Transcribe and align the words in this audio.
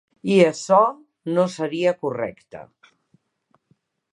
I 0.35 0.37
açò 0.43 0.79
no 1.35 1.45
seria 1.57 1.93
correcte. 2.07 2.65